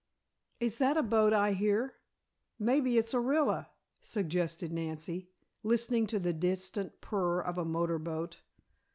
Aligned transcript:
"Is 0.59 0.79
that 0.79 0.97
a 0.97 1.03
boat 1.03 1.31
I 1.31 1.51
hear? 1.53 1.93
Maybe 2.57 2.97
it's 2.97 3.13
Orilla," 3.13 3.67
suggested 3.99 4.71
Nancy, 4.73 5.29
listening 5.61 6.07
to 6.07 6.17
the 6.17 6.33
distant 6.33 7.01
purr 7.01 7.39
of 7.39 7.59
a 7.59 7.65
motor 7.65 7.99
boat. 7.99 8.41